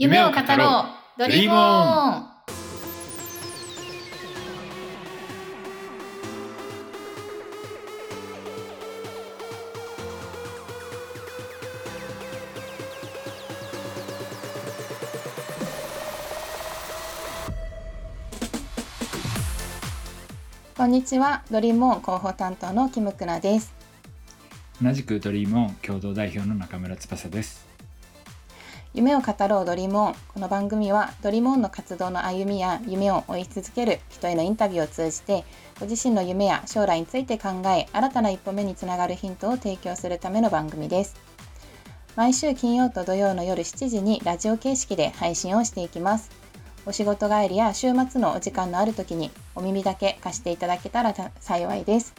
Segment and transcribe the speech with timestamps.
[0.00, 0.84] 夢を語ろ
[1.16, 2.28] う Dream On。
[20.76, 23.74] こんにちは Dream On 広報担当のキムクラです。
[24.80, 27.67] 同じく Dream On 共同代表の中村翼です
[28.98, 35.44] 夢を語ろうドリームオンこの番組はドリームオンの活動の歩みや夢を追い続ける人へのインタビューを通じて
[35.78, 41.14] ご自身の夢や将来について考え新たな一歩目につながるヒントを提供するための番組です。
[42.16, 46.32] 毎週金曜と土曜の夜7時にラジオ形式で配信をしていきます。
[46.84, 52.14] お仕事帰りや週末のお時間のある時にお耳だけ貸していただけたら幸いです。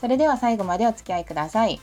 [0.00, 1.78] それでは最後までお付き合いください。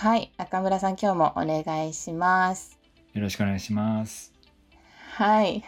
[0.00, 2.78] はい、中村さん、今日もお願いします。
[3.14, 4.32] よろしくお願いします。
[5.16, 5.64] はい。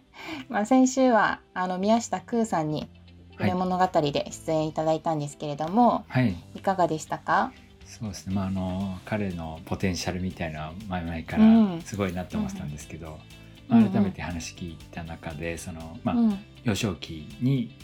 [0.48, 2.88] まあ、先週は、あの宮下空さんに
[3.36, 3.50] はい。
[3.50, 6.34] 夢物語で出演いただいたんですけれども、はい。
[6.54, 7.52] い、かがでしたか？
[7.84, 8.34] そうですね。
[8.34, 11.76] まああの彼のポテンシャルみたいな前々かうん。
[11.76, 13.20] らすごいなって思ってたんですけど、
[13.68, 13.82] うん。
[13.82, 17.76] まあ、改めて話聞いた中でそのまあ、うん、幼少期に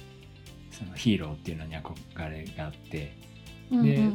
[0.71, 3.13] そのヒーローっていうのに憧れがあって、
[3.71, 4.15] うんうん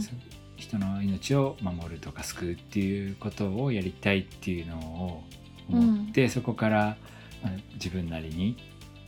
[0.58, 5.24] 人の命を守るとか救うっていうことをやりたいっていうのを
[5.70, 6.98] 思って、そこから、
[7.44, 8.58] まあ、自分なりに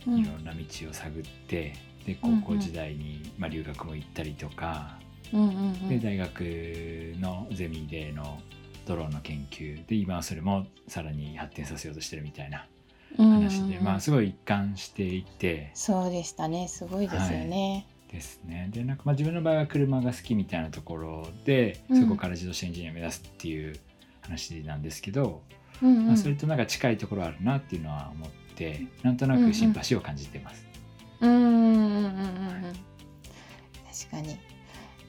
[0.06, 0.18] うん。
[0.20, 1.74] いろんな道を探って、
[2.06, 4.98] で高校時代に、まあ、留学も行ったりとか、
[5.32, 5.88] うんうんうん。
[5.88, 6.40] で大学
[7.20, 8.40] のゼミでの
[8.86, 12.66] ドローンの研究で今はそれもさらに発展させようとしてるみたいな
[13.18, 13.84] 話で、うんうん。
[13.84, 16.68] まあすごい一貫していてそうでしたね。
[16.68, 17.86] すごいですよね。
[18.10, 18.68] ですね。
[18.72, 22.02] でなんかまあ自分の場合は車が好きみたいなところで、うん。
[22.02, 23.78] そこから自動車エンジニアを目指すっていう
[24.22, 25.42] 話なんですけど、
[25.82, 26.06] うんうん。
[26.08, 30.66] まあ、それとなんか近いところあるなっていうのは思ってなんとなくシンパシーを感じてます。
[31.20, 32.72] うんうんうんうんうん
[34.00, 34.38] 確かに。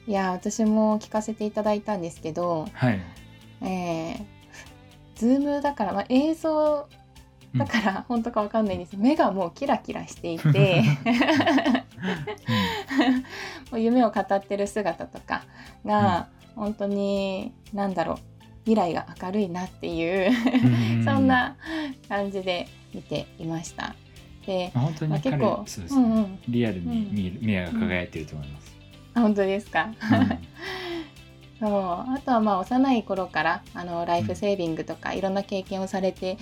[0.06, 3.00] いや、私も聞かせていただいたんですけど、はい、
[3.62, 4.24] えー、
[5.14, 6.88] ズームだから、まあ、映像
[7.54, 8.96] だから本当かわかんないんです。
[8.96, 10.82] 目がもうキラキラしていて
[13.70, 15.44] もう夢を語ってる姿とか
[15.84, 18.16] が本当に何だろう
[18.64, 20.30] 未来が明るいなっていう
[21.00, 21.56] うそんな
[22.08, 23.94] 感じで見ていました。
[24.46, 28.76] で、まあ本当まあ、に彼、結構そうですね、うんうん、リアルに見える目が輝いてると思います。
[29.14, 29.90] あ本当ですか？
[30.10, 30.38] うん。
[31.60, 31.70] そう。
[31.70, 36.38] あとはまあ幼い頃からあのライフセービングとかいろんな経験をされて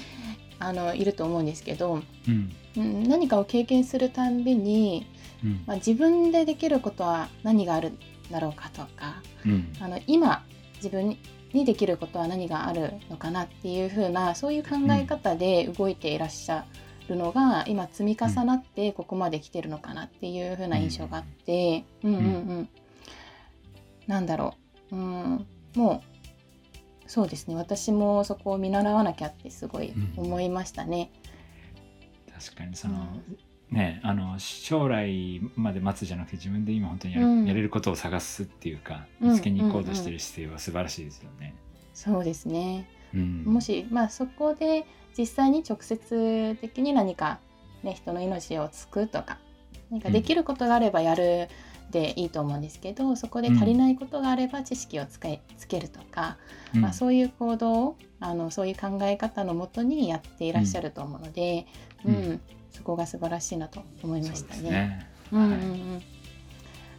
[0.58, 2.52] あのいると思うんですけど、うん。
[2.76, 5.06] うん、何かを経験するたんびに、
[5.44, 5.62] うん。
[5.66, 7.98] まあ、自分でできることは何があるん
[8.30, 9.72] だろうかとかうん。
[9.80, 10.44] あの今
[10.76, 11.16] 自分
[11.52, 16.66] にできることは何があるのかなっていう風なそういう考え方で動いていらっしゃ
[17.08, 22.26] るのが、今積み重なってここまで来てるのかなっていう風な印象があって、うん、うんう
[22.60, 22.68] ん。
[24.06, 24.54] なんだろ
[24.90, 26.18] う、うん、もう
[27.08, 27.56] そうですね。
[27.56, 31.10] 私もそこを見習わなきゃってすごい思いましたね。
[32.38, 33.06] 確かにその、
[33.70, 37.46] ねあの将来まで待つじゃなくて自分で今本当にやる,、うん。
[37.46, 39.30] やれることを探すっていうかうん。
[39.32, 41.54] 見つけに行こうとしてる姿勢は素晴らしいですよね。
[41.94, 42.88] そうですね。
[43.14, 44.86] うん、もし、まあ、そこで
[45.16, 47.40] 実際に直接的に何か、
[47.82, 49.38] ね、人の命を救うとか
[49.90, 51.48] 何かできることがあればやる
[51.90, 56.36] でいいと思うんですけど、そこで足りないことがあれば知識をつけつけるとか、
[56.74, 56.80] うん。
[56.82, 61.66] まあ、そういう行動をあのそういう考え方のもとにやっていらっしゃると思うので、
[62.04, 62.40] ううんん
[62.78, 64.62] そこが素晴らしいなと思いましたね。
[64.62, 65.10] ですね。
[65.32, 66.02] うんうんうん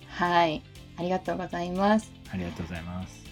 [0.08, 0.62] はい
[0.98, 2.12] ありがとうございます。
[2.30, 3.24] ありがとうございます。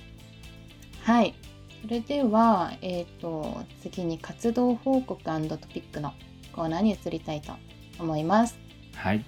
[1.04, 1.36] はい。
[1.82, 5.32] それでは、えっ、と、次に活動報告ト
[5.68, 6.14] ピックの
[6.54, 7.52] コーナーに移りたいと
[8.00, 8.58] 思います。
[8.96, 9.26] はい。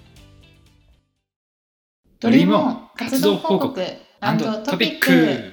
[2.18, 5.52] ドリーム活動報告トピック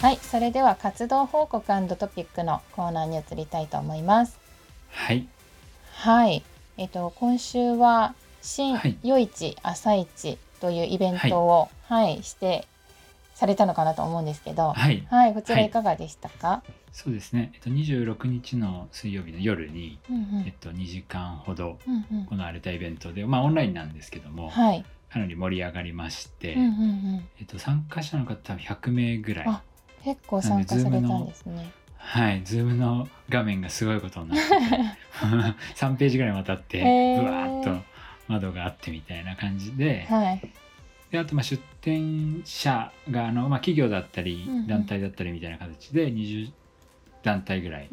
[0.00, 0.16] はい。
[0.22, 1.62] それでは活動報告
[1.96, 4.47] トピックのコーナーに移りたいと思います。
[4.90, 5.26] はい。
[5.92, 6.42] はい。
[6.76, 12.66] えっ、と、今週は新はい夜市朝市というイベントを、はい、して
[13.34, 15.06] されたのかなと思うんですけど、はい。
[15.10, 16.62] はい、こちらはいいかがでしたか、
[16.92, 17.52] そうですね。
[17.54, 24.84] えっと26日の水曜日の夜に、うんうんえっと2時間ほどうんうん行われたイベントで、まあオンラインなんですけども、はい。
[25.10, 27.28] かなり盛り上がりまして、うんうんうん。
[27.38, 29.44] えっと参加者の方は100名ぐらい。
[29.48, 29.62] あ
[30.04, 31.72] 結構参加されたんですね。
[32.08, 34.54] はい、ズームの画面がすごいことになってて
[35.76, 37.84] 3ページぐらいにわたってへーブワーッと
[38.28, 40.52] 窓があってみたいな感じで,、はい。
[41.10, 46.50] であとまあ出店者があの、まあ、企業だったり団体だったりみたいな形で20
[47.22, 47.88] 団体ぐらい。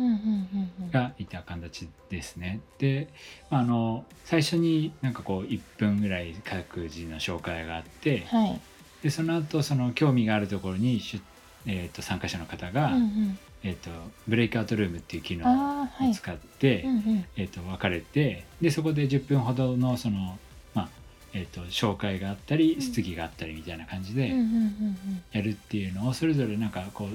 [0.92, 2.62] がいた形ですね。
[2.78, 3.10] で、
[3.50, 8.62] まあ、あの最初になんかこう1分ぐらい各自の紹介があってはい。
[9.04, 11.22] でその後その興味があるところに出、
[11.66, 13.40] えー、と参加者の方が、うんうん。
[13.66, 13.90] えー、と
[14.28, 15.84] ブレイクアウトルームっていう機能。
[15.84, 17.26] を使って、うんうん。
[17.36, 20.38] えー、と分かれてでそこで10分ほどのその、
[20.76, 20.90] まあ
[21.34, 24.98] えー、と紹介があったりうん質疑があったりみたいな感じでうんうんうん
[25.32, 27.08] やるっていうのをそれぞれなんかこう、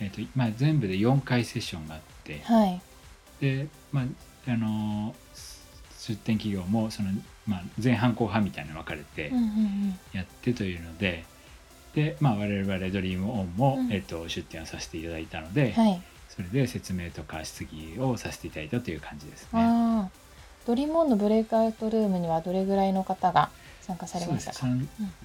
[0.00, 2.54] えーとまあ、全部で4回セッションがあってうん。
[2.56, 2.82] はい。
[3.40, 4.04] で、まあ
[4.48, 5.14] あの
[5.98, 7.10] 出店企業もその、
[7.46, 11.24] まあ、前半後半みたいなの分かれてうんうんやってというので。
[11.96, 15.82] でまあ、我々ドリームオンも、うんえー、と出店をさせていただいたので、うん。
[15.82, 16.02] はい。
[16.28, 19.48] それで説明とか質疑をさせていただいたという感じですね。
[19.54, 20.10] ああ。
[20.66, 23.48] ドリモンのブレイクアウトルームにはどれぐらいの方が
[23.80, 24.52] 参加されそうました？
[24.52, 24.52] か。
[24.52, 24.82] ですその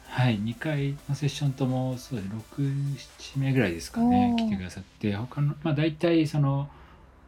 [0.07, 2.31] はい2回のセッションともそうです
[2.61, 6.69] 67名ぐらいですかねおー来てくださって他のまあ大体その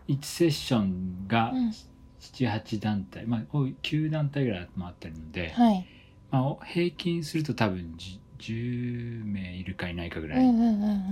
[0.08, 1.74] 1セッションがうん
[2.22, 5.86] 78団体、まあ多い9団体ぐらい回ってるので、はい。
[6.32, 10.46] まあ、平均すると多分じ10名いるかいないかぐらい。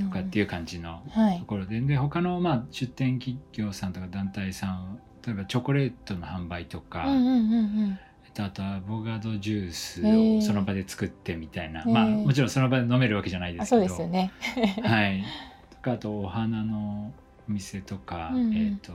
[0.03, 1.39] とかっていう感じのはい。
[1.39, 1.45] と。
[1.45, 13.81] ころでで他のまあ出店企業さんとか団体さん例えばチョコレートの販売とか、あとアボカドジュースをその場で作ってみたいな、まあもちろんその場で飲めるわけじゃないであ、すけど。
[13.81, 14.31] そうですよね。
[14.83, 15.23] はい。
[15.69, 17.13] とかあとお花の
[17.47, 18.55] お店とか、うんうん。
[18.55, 18.93] えっと、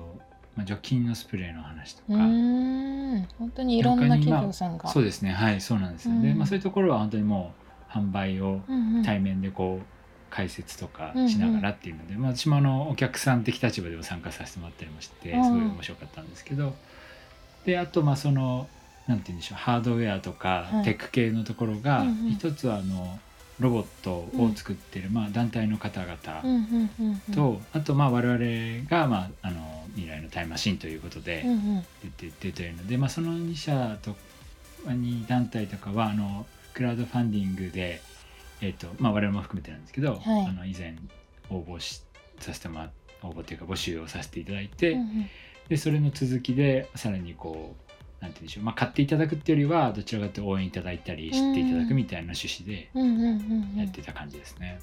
[0.57, 2.19] まあ、除菌のスプレーの話とうか。
[2.19, 4.89] 本当にいろんな企業さんが。
[4.89, 5.31] そうですね。
[5.31, 6.39] はいそうなんですよ、で、うん。
[6.39, 7.66] まあ、そういうところは本当にもう
[7.97, 9.03] 販売をうんうん。
[9.03, 9.87] 対面でこう
[10.31, 16.75] 解説とかしながらっていうので、まあ、私もあのお客さん的立場でも参加させてもらったりもしてうんすごい面白かったんですけど、
[17.65, 18.69] であとまあその
[19.07, 23.19] なんて言うんでしょうハードウェアとかはいテック系のところが、うんうん一つはあの
[23.61, 27.35] ロボットを作ってる、まあ、団体の方々うんうんうんうん。
[27.35, 31.85] と、あとまあ我々が、まあ、あの未来のタイムマシンということでうんうん。
[32.03, 34.15] 出てってというので、まあ、その2社と
[34.85, 36.45] 2団体とかはあの
[36.77, 38.03] クラウドファンディングで、
[38.61, 40.45] えーとまあ、我々も含めてなんですけど、はい。
[40.45, 40.95] あの以前
[41.49, 42.03] 応募し
[42.39, 42.91] させてもら
[43.23, 45.31] 応募というか募集をさせていただいて、うんうん。
[45.71, 47.75] でそれの続きでさらにこ
[48.21, 52.91] うなんて言うんでしょう、まあ、買っていただくっていうよりはどちらかというと応援いただいたり知っていただくみたいな趣旨で
[53.81, 54.79] やってた感じですね。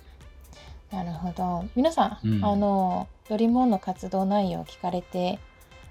[0.91, 1.67] なるほど。
[1.75, 2.43] 皆さん、うん。
[2.43, 5.37] あのドリモンの活動内容を聞かれて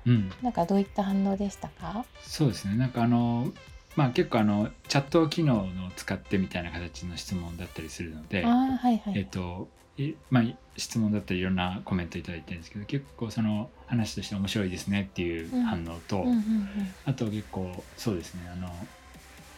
[0.04, 2.04] うん、なんかどういった反応でしたか？
[2.24, 2.76] そうですね。
[2.76, 3.52] なんかあの
[3.96, 5.66] まあ結構あのチャット機能を
[5.96, 9.68] 使ってみたいな形の質問だったりするのであ、あはいはい、えっと
[9.98, 10.44] いまあ、
[10.78, 16.68] 質問だったりいろんなコメントいただいてるんですけど結構その話として面白いですねっていう反応と、うんうん
[17.04, 18.68] あと結構そうですねあの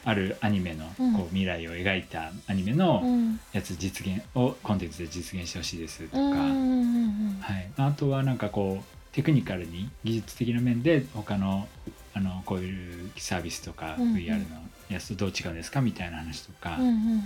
[0.07, 1.15] あるアニメのうん。
[1.15, 3.41] こう未来を描いたアニメのうんうん。
[3.53, 7.39] やつ実現をコンテンツで実現してほしいですとか、うんうんうんうん。
[7.41, 11.69] はい、あとはなんかこうテクニカルに技術的な面で他の
[12.15, 14.57] あのこういうサービスとか VR の
[14.89, 17.21] やつとどう違うんですかみたいな話とか、まうんうんうん。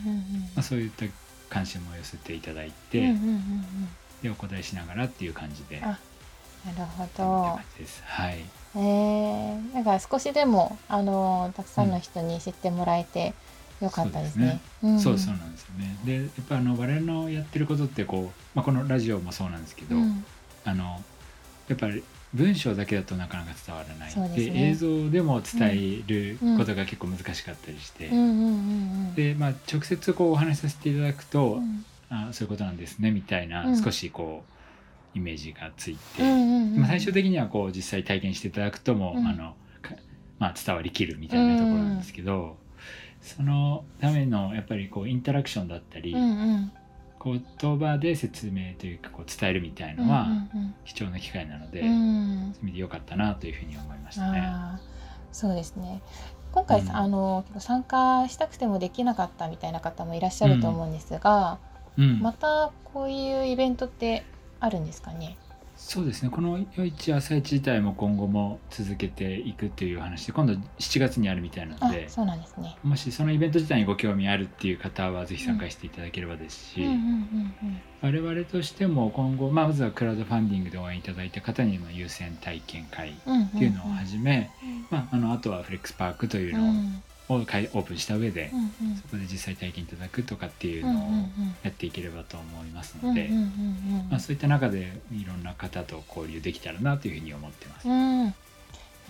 [0.56, 1.04] あ、そういった
[1.50, 3.64] 関心も寄せていただいて、うんうんうんうん。
[4.22, 5.98] でお答えしながらっていう感じであ
[6.66, 7.24] なるほど。
[8.04, 8.44] はい、
[8.74, 13.32] えー、なんか少しでもあのたくさんの人に知ってもらえて
[13.80, 14.60] よかったですね。
[14.88, 15.00] ん。
[15.00, 15.98] そうそうなんですよね。
[16.04, 20.24] でやっぱあの我々のやってることってこう、まあ、このラジオもそうなんですけど、うん。
[20.64, 21.02] あの
[21.68, 22.02] やっぱり
[22.34, 24.68] 文章だけだとなかなか伝わらないですね。
[24.70, 28.08] 映像でも伝えることが結構難しかったりして、
[29.16, 31.84] で、まあ、直接こうお話しさせていただくと、うん。
[32.10, 33.82] あそういうことなんですねみたいな、うん。
[33.82, 34.44] 少しこ
[35.14, 39.26] うイメージがついて、まあ、最終的にはこう実際体験していただくとも、うん。
[39.26, 39.94] あのか
[40.38, 42.56] まあ、伝わりきるみたいなところなんですけど、
[43.22, 46.24] そのためのやっぱりこうインタラクションだったり、うんう
[46.58, 46.72] ん
[47.22, 51.90] 言葉で説明というかこう伝えるみたいのはうん貴重な機会なので、うんう
[52.50, 54.52] んそういう意味で良かったなというふうに思いましたね。
[55.32, 56.00] そうですね。
[56.52, 56.96] 今回、うん。
[56.96, 61.58] あの参加したくてもできなかったみたいな方もいらっしゃると思うんですが、
[61.98, 62.20] うん。
[62.20, 64.24] またこういうイベントって
[64.60, 65.36] あるんですかね？
[65.78, 66.28] そうですね。
[66.28, 72.76] この「夜市朝市」自体も今後も続けていくという話で今度7月にあるみたいなあのでそうなんですね。
[72.82, 76.82] もしそのイベント自体にご興味あるっていう方はぜひ参加していただければですし、
[78.02, 83.12] 我々としても今後、まあ、まずはクラウドファンディングで応援いただいた方にも優先体験会っ
[83.56, 84.50] ていうのをはじめ、
[84.90, 88.96] まあ、とはフレックスパークというのを、うんをかいオープンした上で、うんうん。
[88.96, 91.06] そこで実際体験いただくとかっていううんうんのを
[91.62, 93.30] やっていければと思いますので、
[94.18, 97.88] そういった中でいろんな方と交流できたらなというふうに思ってます。
[97.88, 98.32] うん、な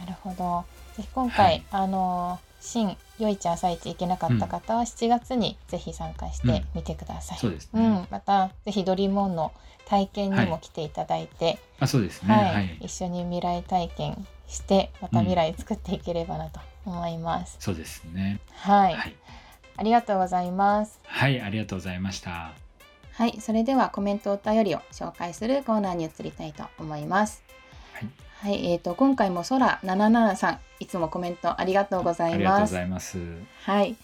[0.07, 0.65] るほど。
[0.97, 1.63] ぜひ今回、はい。
[1.71, 7.39] あの新よいち朝市行けなかった方は7月にぜひ参加してみてください。
[7.39, 7.83] そうですね。
[7.83, 9.53] うん、またぜひドリームオンの
[9.87, 12.79] 体験にも来ていただいて、あそうですね、はい、はい。
[12.81, 17.57] 一緒に未来体験してまた未来作っていければなと思います。
[17.61, 18.41] そうですね。
[18.53, 19.15] はい、はい、
[19.77, 21.01] ありがとうございます。
[21.05, 22.53] はい、ありがとうございました。
[23.13, 27.43] はい、それではコメントお便りを紹介するコーナーに移りたいと思います。
[27.93, 32.71] はい、はい、えー、と今回も空77さんいつもコメントありがとうございありがとうます。
[32.75, 33.19] ございます。
[33.65, 33.97] はい、えっ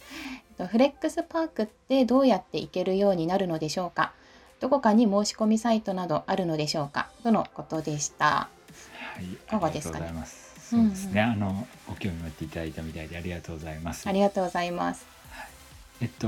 [0.59, 4.12] とフレックスパークってどうやって行けるようになるのでしょうか？
[4.61, 7.09] どこかに申し込みサイトなどあるのでしょうか？
[7.23, 8.26] とのことでした。
[8.26, 8.49] は
[9.21, 10.12] い、かがですかね？
[10.71, 14.09] そうですね、あのご興味持っていただいたみたいでありがとうございます。
[14.09, 15.04] ありがとうございます。
[16.00, 16.26] えっと、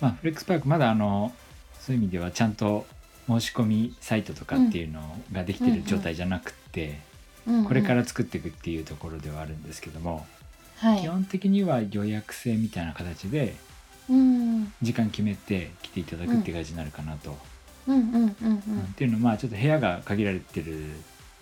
[0.00, 1.32] まあ、フレックスパークまだあの
[1.80, 2.86] そういう意味ではちゃんと
[3.28, 5.00] 申し込みサイトとかっていうの
[5.32, 10.24] ができてる状態じゃなくて、うんうんこれから作っていくっていうところではあるんですけども、
[10.76, 11.00] はい。
[11.00, 13.56] 基本的には予約制みたいな形で
[14.08, 17.36] うん時間決めて来ていただくっていう感じになるかなと。
[17.88, 20.90] うんうんうんうんっていうのはまあちょっと部屋が限られてる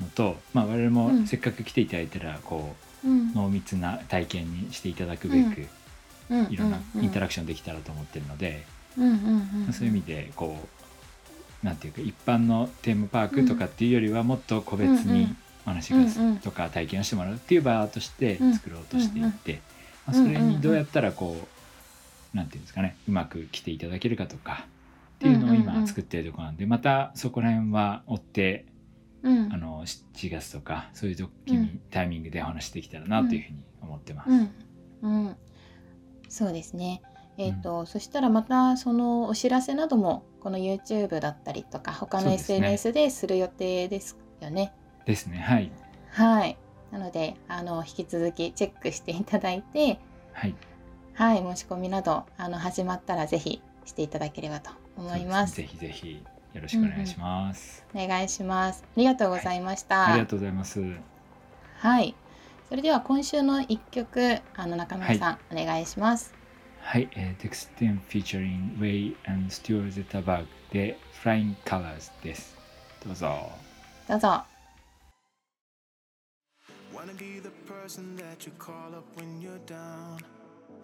[0.01, 1.21] のと、まあ、我々うん。
[1.21, 5.67] もせっかく来ていただいたらこう濃密な体験にしていただくべく
[6.31, 6.47] うん。
[6.51, 8.65] いろんなインタラククションできたらと思ってるので、
[9.73, 10.57] そういう意味でこ
[11.63, 15.35] うなんていうか一般のテーマパークとかっていうよりはもっと個別に
[15.67, 15.99] お話が
[16.43, 18.55] とか体験をしてもらうっていう場としてうん。
[18.55, 19.61] 作ろうとしていて、
[20.07, 20.27] まあ、うん。
[20.27, 21.37] それにどうやったらこ
[22.35, 24.67] うなんていうんですかねうまく来ていただけるかとか
[25.17, 28.65] っていうのを今作ってるところなんでまたそこら辺は追って
[29.23, 29.53] うん。
[29.53, 31.81] あの7月とかそういう時にうん。
[31.91, 34.31] タイミングでお話できたらなというふうに思ってます。
[34.31, 34.51] うん。
[35.03, 35.37] うん、
[36.29, 37.03] そうですね。
[37.39, 44.75] えっ、と、そしたらまたそのお知らせなどもこの YouTube だったりとか他の SNS でする予定ですよね。
[45.07, 45.39] ですね。
[45.39, 45.73] はい。
[46.11, 46.59] はい。
[46.91, 50.01] なのであの引き続きチェックしていただいて、
[50.33, 50.55] はい。
[51.15, 51.39] はい。
[51.39, 55.55] 申し込みなどあの始まったらぜひしていただければと思います。
[55.55, 55.67] すね。
[55.67, 56.23] ぜひぜひ
[56.53, 58.83] よろしくお願いします、お願いします。
[58.85, 60.01] ありがとうございました。
[60.01, 60.81] はい、ありがとうございます。
[61.79, 62.15] はい。
[62.69, 66.35] それでは今週の一曲、あの中村さん、お願いします。
[66.81, 72.57] はい、ええ、テクスティンフィーチャリングウェイアンスティーゼタバグで、フラインカラーズです。
[73.05, 73.51] どうぞ。
[74.09, 74.45] どうぞ。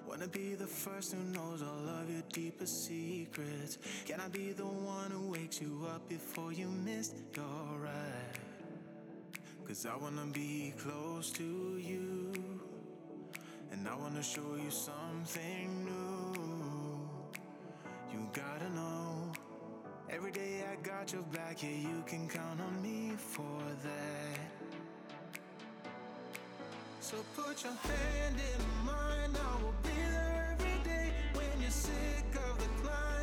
[0.09, 3.79] Wanna be the first who knows all of your deepest secrets.
[4.07, 8.39] Can I be the one who wakes you up before you miss your ride?
[9.67, 12.33] Cause I wanna be close to you.
[13.73, 17.11] And I wanna show you something new.
[18.13, 19.33] You gotta know.
[20.09, 24.26] Every day I got your back, yeah, you can count on me for that.
[27.07, 31.13] So put your hand in mine, I will be there every day.
[31.35, 33.16] When you're sick of the climb,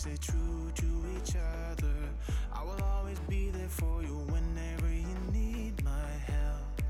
[0.00, 1.94] stay true to each other.
[2.54, 6.80] I will always be there for you whenever you need my help.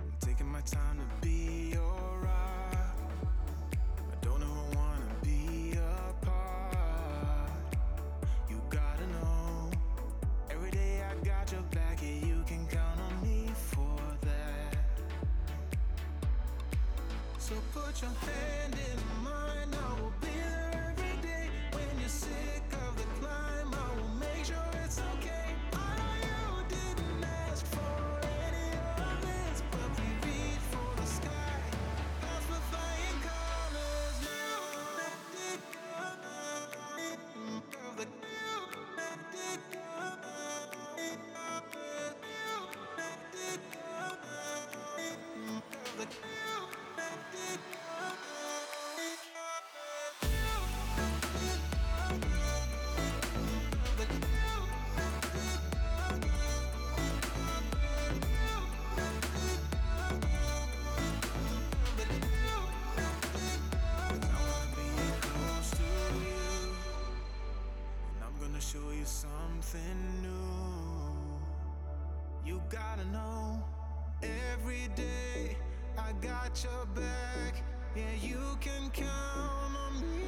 [0.00, 2.98] I'm taking my time to be your rock.
[4.12, 5.78] I don't ever wanna be
[6.10, 7.52] apart.
[8.50, 9.70] You gotta know.
[10.50, 14.76] Every day I got your back, yeah, you can count on me for that.
[17.38, 19.13] So put your hand in
[76.44, 77.62] got your back.
[77.96, 80.24] Yeah, you can count on me.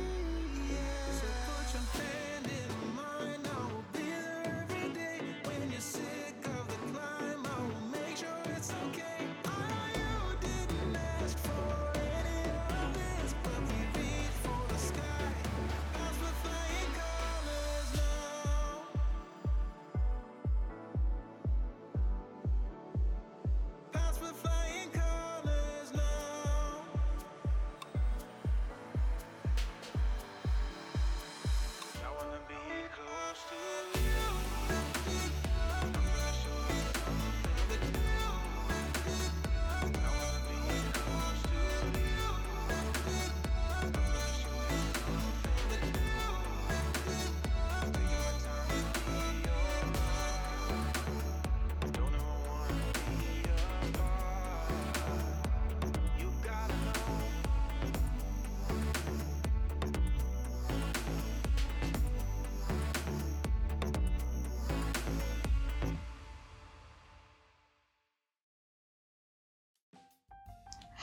[0.70, 1.12] Yeah.
[1.12, 2.35] So put your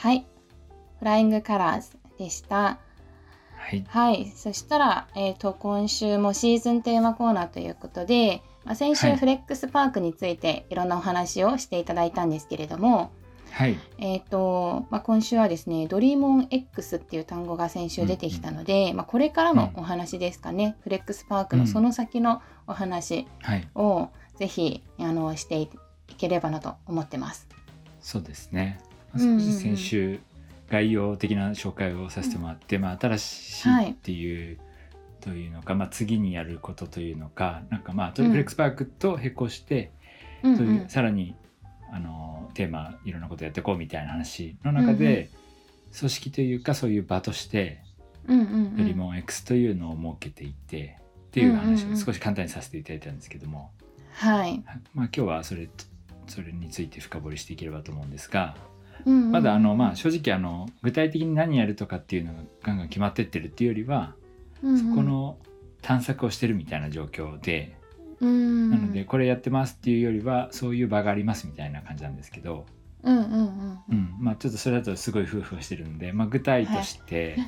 [0.04, 0.26] はい。
[0.98, 2.78] フライングカラーズでした。
[3.56, 3.86] はい。
[3.88, 4.30] はい。
[4.36, 9.16] そしたら、えっ、と、今週もシーズンテーマコーナーということで、まあ、先週はい。
[9.16, 13.12] フレックスパークについていろんなお話をしていただいたんですけれども、
[13.50, 13.78] はい。
[13.96, 23.66] えっ、と、まあ、今週はですね、ドリーモン X っていう単語が先週出てきたので、まあ、これからのお話ですかね、フレックスパークのその先のお話はい。
[23.74, 25.70] をぜひ、あのしてい
[26.18, 27.48] ければなと思ってます。
[28.02, 28.76] そうですね。
[28.78, 30.20] うんうんうん少し先週
[30.70, 34.58] 概要的な紹介をさせてもらって、まあ、新しいっていう、
[35.20, 39.92] というのか、まあ、次にやることというのかなんかまあトリプレックスパークと並行して、
[40.42, 41.34] うんそういうさらに
[41.90, 45.30] あのテーマいろんなことやっていこうみたいな話の中で、
[45.98, 47.80] 組織というかそういう場として
[48.28, 48.76] うんうんうん。
[48.76, 50.98] ドリモン X というのを設けていて、
[51.28, 53.72] っていう話を少し簡単にさせていただいたんですけども、
[54.12, 54.40] はい。
[54.40, 54.62] はい
[54.94, 55.68] まあ、今日はそれ
[56.26, 58.56] それについて深掘りしていければと思うんですが。
[59.06, 59.22] うんうん。
[59.24, 64.14] うんまだあのまあ正直あの具体的に何やるとかっていうのがガンガン決まってってるっていうよりは、
[64.62, 64.78] うんうん。
[64.78, 65.38] そこの
[65.82, 67.76] 探索をしてるみたいな状況で、
[68.20, 72.64] うんなのでこれやってますっていうよりはそういう場がありますみたいな感じなんですけど、
[73.02, 73.78] うんうんうん。
[73.90, 74.16] うん。
[74.18, 77.38] まあ、ちょっとそれだとすごい夫婦をしてるんで、まあ、具体として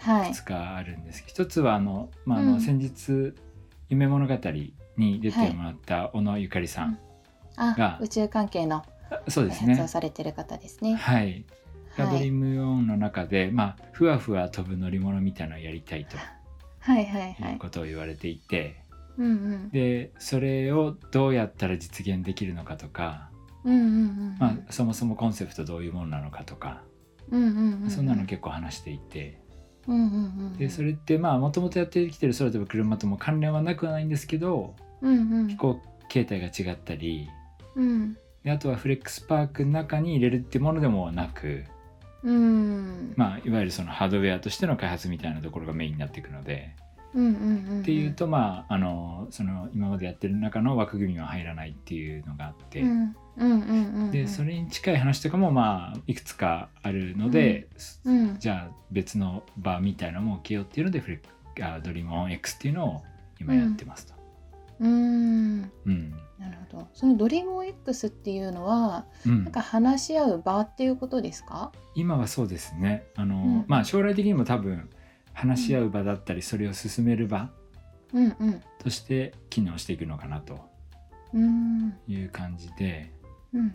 [0.00, 0.30] はい。
[0.30, 0.32] い。
[0.32, 2.60] くつかあるんですけど、一つはあの、まあ、あのうん。
[2.60, 3.34] 先日
[3.88, 4.34] 「夢物語」
[4.98, 6.98] に出てもらった小野ゆかりさん、
[7.56, 8.84] あが宇宙関係の
[9.28, 9.74] そうですね。
[9.74, 10.94] 開発をされてる方ですね。
[10.94, 11.44] はい。
[11.96, 16.16] がドはいリームオンの中で、まあ、ふわふわ飛ぶ乗り物みたいなのをやりたいと
[16.80, 17.52] はいはいはい。
[17.54, 17.58] いう。
[17.58, 18.82] ことを言われていて、
[19.16, 19.70] うんうん。
[19.70, 23.30] でそれをどうやったら実現できるのかとか、
[23.64, 26.82] うんうんうんまあ、そもそもコンセプトどういうものなのかとか、
[27.30, 29.40] うんうんうんそんなの結構話していて。
[29.86, 30.16] うんうんう
[30.54, 35.48] んでそれってまあもともとやってきてる空飛ぶ車とも関連はなくはないんですけどうんうん。
[35.48, 37.26] 飛行形態が違ったり
[37.74, 41.64] うんであとはフレックスパークの中に入れるってものでもなく、
[42.22, 46.74] うんまあ、いわゆるそのハードウェアとしての開発みたいなところがメインになっていくので。
[47.14, 57.68] うんうんうんっていうとまああのその今までやってる中の枠組みは入らないっていうのがあって、うんうんうんうんでそれに近い話とかもまあいくつかあるので、
[58.04, 61.20] うんじゃあ別の場みたいなのも受けようっていうのでフレ
[61.64, 63.02] ッあドリームオン X っていうのを
[63.40, 64.17] 今やってますと。
[64.80, 65.70] うん。
[65.86, 66.10] うん。
[66.38, 66.88] なるほど。
[66.94, 69.44] そのドリーム X っていうのはうん。
[69.44, 71.72] なんか話し合う場っていうことですか？
[71.94, 73.06] 今はそうですね。
[73.16, 73.64] あの、うん。
[73.66, 74.88] まあ将来的にも多分
[75.32, 77.50] 話し合う場だったりそれを進める場
[78.12, 78.62] うんうん。
[78.78, 80.58] として機能していくのかなと
[81.34, 81.94] うん。
[82.06, 83.12] いう感じで。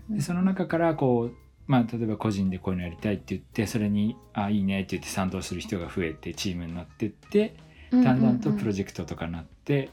[0.10, 1.36] でその中からこう、
[1.66, 7.56] まあ、例えば個人でこういうのやりたいって言ってそれに「あいいね」って言って賛同する人が増えてチームになってって
[7.92, 9.90] だんだんとプロジェクトとかなって、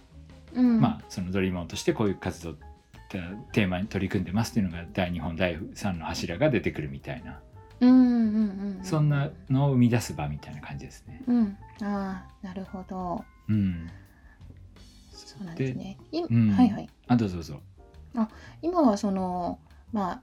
[0.54, 0.80] うん。
[0.80, 2.54] まあそのドリームオンとしてこういう活動
[3.10, 7.40] テーマに取り組んでますっていうのが第2本第3の柱が出てくるみたいな、
[7.80, 8.84] うんうんうんうん。
[8.84, 11.22] そんなのを生み出す場みたいな感じですね。
[11.26, 11.56] うん。
[11.82, 13.24] ああなるほど。
[13.48, 13.90] うん、
[15.12, 15.98] そうなんですね。
[16.12, 16.50] いうん。
[16.50, 16.88] はいはい。
[17.08, 17.60] あどうぞどうぞ。
[18.62, 19.58] 今はその
[19.92, 20.22] まあ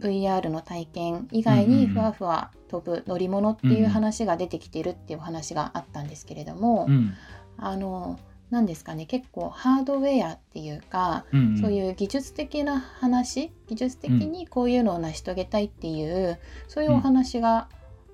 [0.00, 7.14] VR の体験以外にふわふわ飛ぶ乗り物っていう話が出てきてるっていう話があったんですけれども、うん。
[7.56, 8.18] あの
[8.50, 9.06] 何ですかね。
[9.06, 17.68] 結構ハードウェアっていうか、うんそういう技術的な話技術的にこういうのを成し遂げたいっていう、そういうお話が、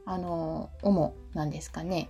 [0.06, 2.08] あの主なんですかね。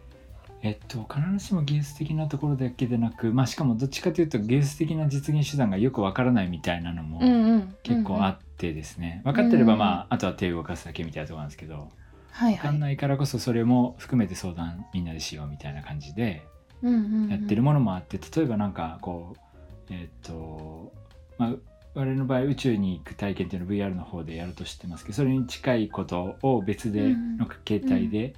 [0.62, 11.88] えっと必ずしも技術的なところだけでなく、まあ、しかもどっちかというと技術的な実現手段がよくわからないみたいなのもうんうん結構あってですね、分かってればまああとは手を動かすだけみたいなところなんですけど
[12.30, 12.56] はいはい。
[12.56, 20.92] 分かんないからこそそれも含めて相談みんなでしようみたいな感じでうんうんうんやってるものもあって例えばなんかこうえっと
[21.38, 21.54] まあ
[21.94, 28.34] 我々の場合宇宙に行く体験っていうのを VR の方でやると知ってますけどそれに近いことを別でうんの形態で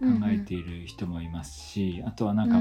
[0.00, 2.58] 考えている人もいますし、あとはなんか、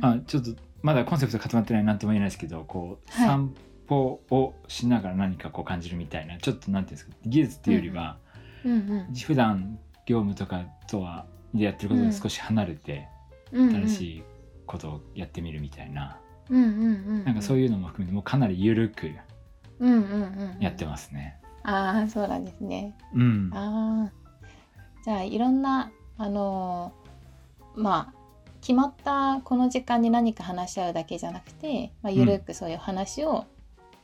[0.00, 0.50] まあ、ちょっと
[0.82, 3.26] まだコンセプト固まってないなんとも言えないですけどこうはい。
[3.28, 3.54] 散
[3.86, 8.18] 歩をしながら何かこう感じるみたいなちょっとなんていうんですか技術っていうよりは、
[8.64, 8.74] うんう
[9.10, 9.14] ん。
[9.14, 13.06] 普段業務とかとはでやってることと少し離れて、
[13.52, 13.70] うん。
[13.70, 14.22] 新しい
[14.70, 16.86] ことをやってみるみたいな、うんうんう
[17.20, 19.10] んなんかそういうのも含めてもうかなり緩く
[19.78, 21.40] うんうんうんやってますね。
[21.62, 22.96] ああそうなんですね。
[23.14, 24.12] うん、ああ
[25.04, 28.20] じゃあいろんなあのーまあ
[28.60, 33.46] 決まったこの時間に何か話し合うだけじゃなくて、まあ、ゆるくそういう話を、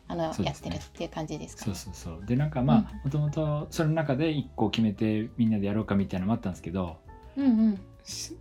[0.08, 1.66] あのやってるっていう感じですか？
[1.66, 1.74] ね。
[1.74, 6.96] そうそうそうでなんかまあもともとその中で一個決めてみんなでやろうかみたいなのもあったんですけど
[7.36, 7.76] うんうん。
[7.76, 7.80] し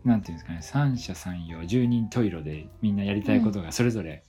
[0.03, 4.23] なんていうんですかね三者三様十人十色でみんなやりたいことがそれぞれ、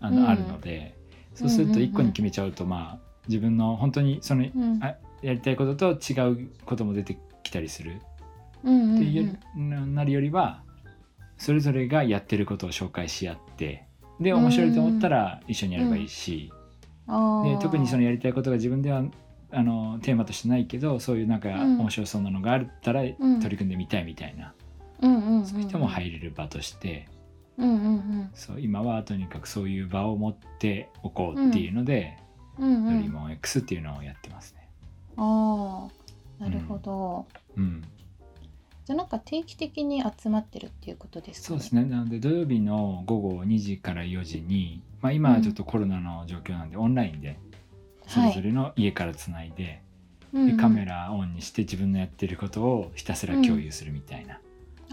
[0.00, 0.28] あのうん。
[0.28, 0.96] あるので
[1.34, 4.82] そうすると一個に決めちゃうとまあ自分の本当にそのうん。
[4.82, 8.00] あやりたいことと違うことも出てきたりする。
[8.64, 10.62] うんうんっていうなるよりは
[11.36, 13.84] それぞれがやってることを紹介し合って
[14.20, 16.52] で面白いと思ったら一緒にやればいいし、
[17.08, 19.02] で特にそのやりたいことが自分では
[19.50, 21.78] あのテーマとしてないけどそういうなんかうん。
[21.80, 23.40] 面白そうなのがあったらん。
[23.40, 24.61] 取り組んでみたいみたいな、うんうんうん
[25.02, 27.08] そういう人も入れる場として
[27.58, 32.16] うんうんそう今はとにかくそういう場を持っておこうっていうので、
[32.58, 32.86] うんうん。
[32.86, 34.68] うんドリモン X っていうのをやってますね。
[35.16, 35.88] あ
[36.40, 37.82] あなるほど、うん、
[38.84, 41.46] じゃあなんか定期的に集まってるっていうことですかね。
[41.48, 41.84] そうですね。
[41.84, 47.38] なので土曜日の午後2時から4時に、まあ、今はちょっとコロナの状況なんで、オンラインで
[48.06, 49.82] それぞれの家からつないで,、
[50.32, 50.56] うんうん。
[50.56, 54.40] でカメラオンにして自分のやってることをひたすら共有するみたいな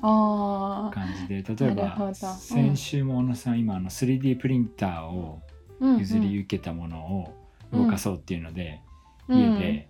[0.01, 5.41] 感じで、例えば先週も小野さん今あの 3D プリンターを
[5.97, 7.33] 譲り受けたものを
[7.73, 8.81] 動かそうっていうので、
[9.27, 9.89] 家で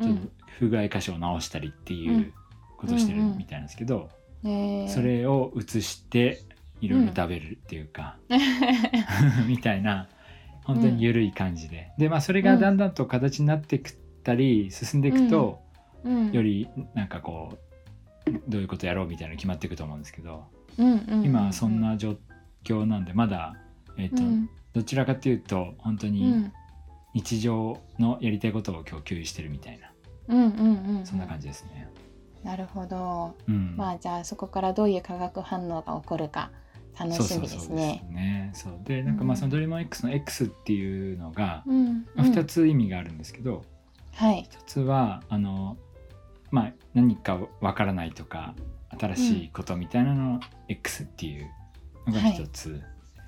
[0.00, 2.32] ちょっと不具合箇所を直したりっていう
[2.76, 4.10] ことをしてるみたいなんですけど、
[4.42, 6.42] とそれを写して
[6.80, 8.16] いろいろ食べるっていうか、
[9.46, 10.08] みたいな
[10.64, 15.62] 本当に緩い感じで、でまあそれがだんだんと形になってくったり進んでいくと、
[16.32, 17.69] よりなんかこう
[18.48, 20.44] どういうことやろうみたいなの決まっていくと思うんですけど、
[20.78, 22.16] 今はそんな状
[22.64, 23.56] 況なんでまだ、
[23.96, 24.22] えっと
[24.72, 26.50] どちらかというと本当に
[27.14, 29.92] 日常のやりたいことを今日共有してるみたいな、
[31.04, 31.88] そんな感じですね。
[32.44, 33.34] なるほど。
[33.48, 36.50] うんまあじゃあそこからどういう化学反応が起こるか
[36.98, 38.06] 楽しみですね。
[38.10, 38.50] ね。
[38.54, 43.64] そうでなんかまあそのドリーム X の X っていうのが、うんまあ、2つ意味があるんですけど、
[44.14, 44.42] はい。
[44.42, 45.76] 一つはあの
[46.50, 48.54] まあ何かわからないとか
[48.98, 51.48] 新しいことみたいなのを X っていう
[52.06, 52.80] のが一つ、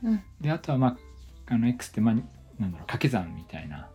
[0.03, 0.23] うん。
[0.41, 0.97] であとはま
[1.49, 2.25] ああの X ってまあなん
[2.73, 3.89] だろう掛け算みたいな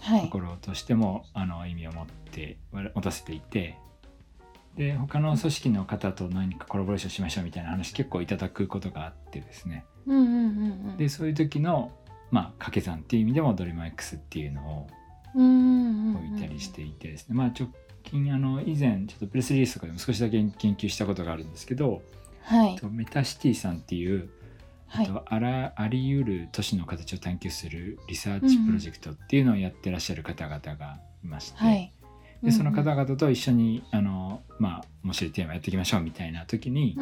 [0.00, 0.22] はい。
[0.22, 0.40] とこ。
[0.40, 3.78] ろとしても、あの意味を持って持たせていて
[4.76, 9.84] で他の組織の方と何かコラボレーションしましょうみたいな話結構いただくことがあってですね。
[10.06, 10.96] うんうんうんうん。
[10.96, 11.92] でそういう時の
[12.30, 14.86] まあ掛け算っていう意味でもドリマ X っていうのを
[15.34, 17.68] 置いたりしていてですね、まあ直
[18.02, 22.02] 近あの以前ちょっとプレスリリースとかでも少しだけ研究したことがあるんですけど、
[22.42, 24.28] はいとメタシティさんっていう、
[24.88, 31.91] はいとあらあり得る都市の形を探求するリサーチプロジェクトっていうのをやってらっしゃる方々がいまして、はい。
[32.42, 36.96] でその方が々と一緒にあの、まあ、面白いテーマやっていきましょうみたいな時に、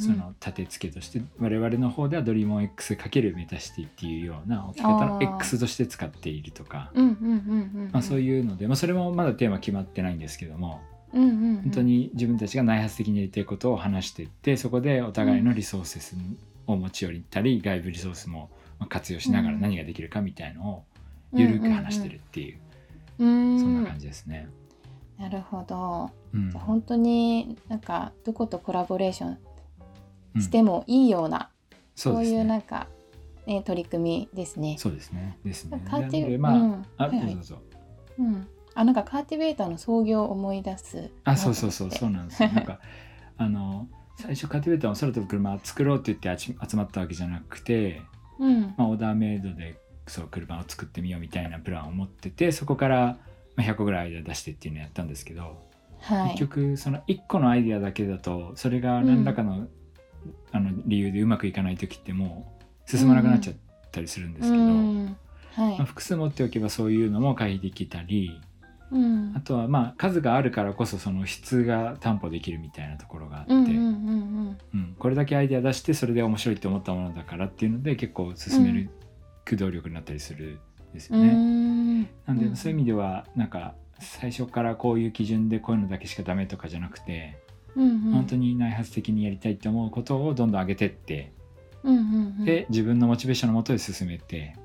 [0.00, 6.90] その立て付けとして我々の方ではドリーモン X× メタシティっていうような置き方の X として使っているとか。
[8.02, 10.80] そうういうので、まあ、それもまだテーマ決まってないんですけども
[11.12, 16.16] 本当に自分たちが内発的にやりたいことを話していってそこでお互いのリソース
[16.66, 18.50] を持ち寄りたり外部リソースも
[18.88, 20.84] 活用しながら何ができるかみたいのを
[21.34, 22.58] ゆるく話してるっていう、
[23.18, 23.60] うん。
[23.60, 24.48] そんな感じですね。
[25.22, 26.10] なるほど。
[26.34, 29.38] うんじゃあ本当になんかどことコラボレーション
[30.34, 31.50] うんしてもいいような、
[31.94, 32.56] そうそういうな。
[32.56, 32.88] んか、
[33.46, 34.76] ね、取り組みですね。
[34.78, 35.38] そうですね。
[35.44, 35.80] ですね。
[35.88, 36.58] カーティでまあ、う
[38.22, 42.48] んあ、なんかカーティベーターの創業を思い出すあ、そうそうそう、そううなんですよ。
[42.52, 42.80] なんか
[43.36, 48.02] あの最初カーティベーターの空飛ぶ車作ろうって言って集集まったわけじゃなくて、
[48.40, 53.16] うんまあ、オーダーメイドでそう車を作ってみようみたいなプランを持っててそこからまあ
[53.56, 55.68] 100個ぐらいアイデア出してっていうのをやったんですけど、
[56.00, 56.30] はい。
[56.30, 59.68] 結局その1個のアイデアだけだとそれが何らかの
[60.52, 63.56] あの理由でうまくいかない時ってもう進まなくなっちゃっ
[63.90, 65.16] たりするんですけど、うん。
[65.54, 65.76] はい。
[65.76, 68.40] まあ、複数持っておけばそういうのも回避できたり
[68.92, 69.32] うん。
[69.34, 74.96] あとはまあ数があるからこそその質が担保できるみたいなところがあって、うんうんうんうん。
[74.98, 78.90] これだけアイデア出してそれで面白いって思ったものだからっていうので結構進める
[79.44, 80.60] 駆動力になったりする
[80.90, 81.81] んですうんうよね。
[82.02, 87.38] んなんでそういう意味ではなんか最初からこういう基準でこういうのだけしかダメとかじゃなくて、
[87.76, 87.98] うんうん。
[88.12, 91.32] 本当に内発的にやりたいって思うことをどんどん上げてって、
[91.82, 92.44] うんうんうん。
[92.44, 94.56] で自分のモチベーションのもとで進めて、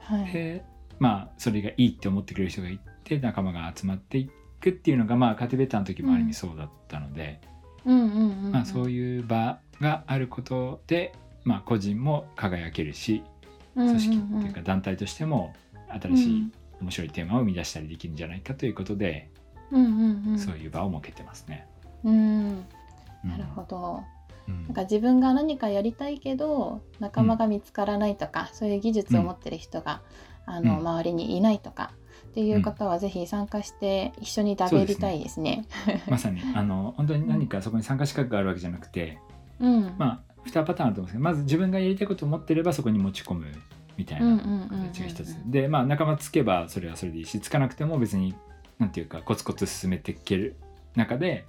[0.00, 0.32] はい。
[0.32, 0.64] で
[0.98, 4.30] まあそれがいいって思ってくれる人がいて仲間が集まってい
[4.60, 7.40] くっていうのがまあカテベーターの時もある意味そうだったので、
[7.84, 8.52] うんうんうんうん。
[8.52, 11.12] まあ、そういう場があることで、
[11.44, 13.22] まあ、個人も輝けるし
[13.74, 15.52] 組織っていうか団体としても
[16.00, 19.30] 新しい面白いテーマを生み出したりできるんじゃないかということで、
[19.70, 20.38] うんうんうん。
[20.38, 21.66] そういう場を設けてますね。
[22.04, 22.14] うん。
[23.24, 23.30] うん。
[23.30, 24.02] なるほど。
[24.48, 24.64] うん。
[24.64, 30.02] なんか自分が何かやりたいけど仲間が見つからないとか、そういう技術を持ってる人が、
[30.46, 30.78] あのうん。
[30.80, 31.92] 周りにいないとか
[32.28, 35.66] っていう方はぜひ参加して一緒にダベりたいですね。
[36.08, 39.18] まさに あの本当に何かそこに参加資格があるわけじゃなくて、
[39.60, 43.46] うん、まあ2パターンあると思うんですけどまず自分がやりたいことを持ってればそこに持ち込む
[43.96, 44.86] みたいなうんうんうんうん。
[44.92, 45.36] 形が一つ。
[45.46, 48.34] でまあ仲間つけばそれはそれでいいしつかなくても別に
[48.78, 50.56] なんていうかコツコツ進めていける
[50.96, 51.46] 中で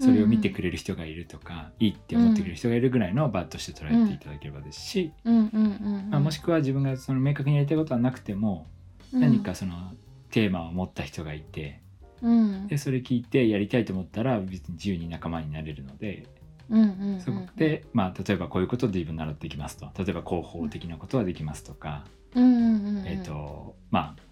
[0.00, 8.66] それを見てくれる人がいるとか、いいって思ってくれる人がいるぐらいの場として捉えていただければですし、もしくは自分がその明確にやりたいことはなくても、
[9.12, 9.92] 何かその
[10.30, 11.80] テーマを持った人がいて
[12.22, 12.66] うん。
[12.66, 16.26] でそれ聞いてやりたいと思ったら別に自由に仲間になれるので
[16.70, 17.20] うんうんうん。
[17.20, 19.86] そこで、まあ、例えばこういうことで自分習っていきますと。
[19.98, 24.22] 例えば広報的なことはできますとか、うんうんうんうんえっ、とまあ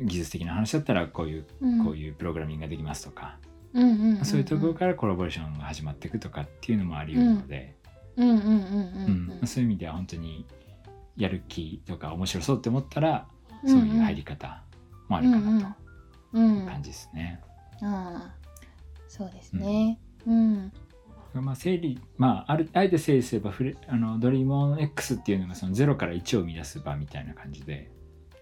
[0.00, 1.84] 技術的な話だったらこういううん。
[1.84, 3.38] こういうプログラミングができますとか、
[4.24, 7.74] そういうところからコラボレーションが始まっていくとかっていうのもあり得るので、
[8.16, 10.46] うんうんうんうんうんまあそういう意味では本当に
[11.16, 13.26] やる気とか面白そうって思ったら
[13.66, 14.62] そういう入り方
[15.08, 15.76] もあるかな
[16.32, 17.40] うんう感じですね。
[17.82, 18.34] ああ
[19.08, 19.98] そうですね。
[20.26, 20.72] うん
[21.34, 27.90] まあ、整理まああるあえて整理すればフレあのドリームオン X っていうのがその0から1を生み出す場みたいな感じで。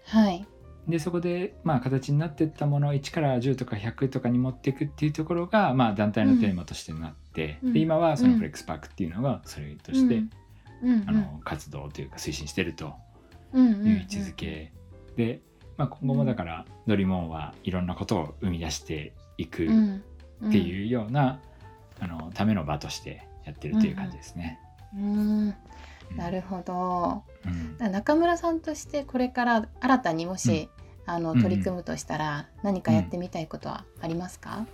[0.05, 0.45] はい。
[0.87, 7.73] でそこでまあ形になっていったものを1から10とか100とかに持っていくっていうところがまあ団体のテーマとしてなって、うん。
[7.73, 8.37] で今はそのうん。
[8.37, 10.29] フレックスパークっていうのがそれとして、うん。
[10.83, 11.03] うん。
[11.07, 12.93] あの活動というか推進してると
[13.53, 13.67] うん。
[13.67, 13.87] うん。
[13.87, 14.71] いう位置づけ。
[15.17, 15.41] で、
[15.77, 20.03] まあ、今後もだからドリームオンはいろんなことを生み出していくうん。
[20.47, 21.39] っていうような、
[21.99, 24.59] あのための場としてやってるという感じですね。
[24.95, 25.01] うん。
[25.01, 25.55] うん。
[26.15, 27.23] なるほど。
[27.79, 27.91] うん。
[27.91, 30.69] 中村さんとしてこれから新たにもし、
[31.05, 31.43] あのうんうん。
[31.43, 34.65] 取り組むとしたら何かやってみたいことはありますか？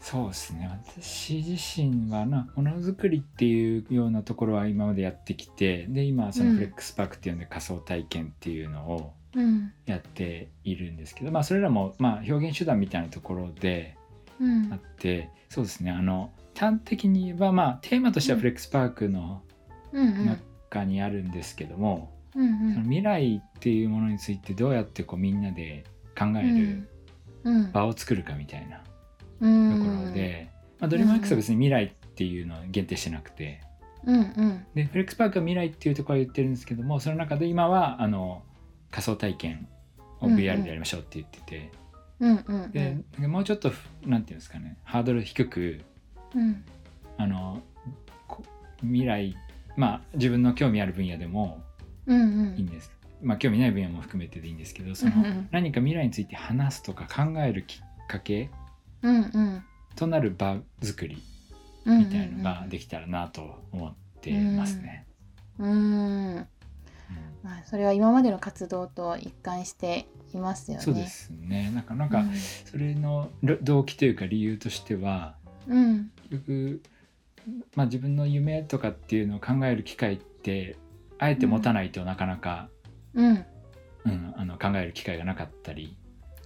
[0.00, 0.70] そうですね。
[0.94, 6.54] 私自身はなものづくりっていうようなところは今までやってきてで今そのうん。
[6.56, 9.72] フレックスパークっていうので仮想体験っていうのをうん。
[9.86, 13.96] やっているんですけど、まあ、それらもまあ表現手段みたいなところで
[14.40, 14.72] うん。
[14.72, 15.90] あってそうですね。
[15.90, 19.42] あの端的に言えばまあテーマとしてはフレックスパークの
[19.92, 25.84] 中にあるんですけども、うんその未来っていうものについてどうやってこうみんなで
[26.16, 26.88] 考える
[27.42, 28.82] うん場を作るかみたいな
[29.40, 33.60] うんところで、まあ、ドリーム X は別に未来っていうのは限定してなくて。
[34.04, 34.66] うんうん。
[34.74, 38.42] でフレックスパークは未来っていうところは言ってるんですけどもその中で今はあの
[38.90, 39.68] 仮想体験
[40.20, 41.72] を VR でやりましょうって言ってて、
[42.20, 43.72] うんうんでもうちょっと
[44.04, 45.80] なんていうんですかねハードル低く
[46.34, 46.64] うん。
[47.16, 47.60] あの
[48.26, 48.44] こ
[48.80, 49.36] 未来
[49.76, 51.62] まあ自分の興味ある分野でも
[52.06, 52.56] うんうん。
[52.56, 52.90] いいんです、
[53.22, 55.48] まあ興味ない分野も含めてでいいんですけどそのうんうん。
[55.50, 58.50] 何か未来について話すとか考えるきっかけ
[59.02, 59.62] うんうん。
[59.96, 61.22] となる場作り
[61.84, 65.06] うんみたいのができたらなと思ってますね。
[65.58, 65.70] うん。
[65.70, 66.48] うん。
[67.42, 70.84] まあそれは今までの活動と一貫していますよね。
[70.84, 71.70] そうですね。
[71.74, 72.34] なんかなんかうん。
[72.34, 75.36] それのろ動機というか理由としては
[75.68, 76.10] うん。
[76.30, 76.82] 結局、
[77.76, 80.76] まあ、自分の夢とかっていうのを考える機会って
[81.18, 82.68] あえて持たないとなかなか、
[83.14, 83.44] うん。
[84.04, 85.96] うんあの考える機会がなかったり。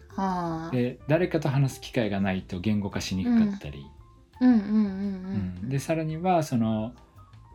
[0.08, 0.70] はあ。
[0.70, 3.86] で誰かと話す機会がないと言語化しにくかったり、
[4.40, 4.64] うんうんうん
[5.62, 6.92] うんでさらにはその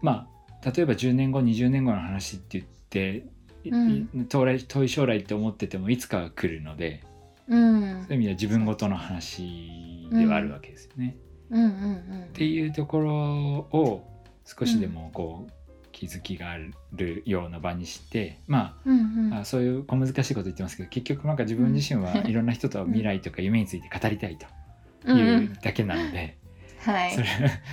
[0.02, 0.28] ま
[0.64, 3.28] あ例えば10年後20年後の話って言って、
[3.64, 4.10] いうん。
[4.22, 7.04] い遠来遠い将来って思っててもいつかは来るので。
[7.48, 8.04] うんうん。
[8.04, 11.16] そういう意味では自分ごとの話ではあるわけですよね。
[11.50, 14.08] っていうところを
[14.46, 15.52] 少しでもこう
[15.92, 16.58] 気づきがあ
[16.94, 19.34] るような場にしてまうんうん。
[19.34, 24.46] ああそういう小難しいこと言ってますけど結局なんか自分自身はいろんな人と未来とか夢について語りたいと
[25.06, 26.38] うんいうだけなので、
[26.80, 27.12] はい。
[27.12, 27.28] それ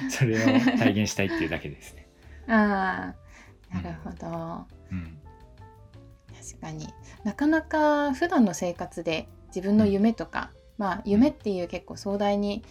[0.08, 2.08] それを体現したいっていうだけですね。
[2.46, 3.14] あ
[3.72, 5.18] あなるほど、うん、
[6.48, 6.88] 確かに。
[7.24, 12.64] なかなか普段の生活で自分の夢とか、まあ夢っていう結構壮大に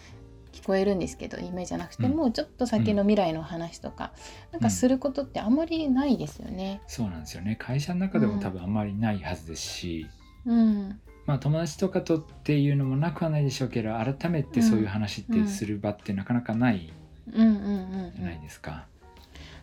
[0.54, 4.12] 聞こえるんですけど夢じゃなくても、ちょっと先の未来の話とか、
[4.52, 6.80] なんかすることってあんまりないですよね。
[6.86, 7.56] そうなんですよね。
[7.56, 10.06] 会社の中でも多分あんまりないはずですし、
[10.46, 16.92] うん、まあ友達とかとっていうのもなくはないでしょうけど改めてそういう話ってする場ってなかなかない
[17.32, 17.46] うん。
[17.46, 18.86] うんうんじゃないですか。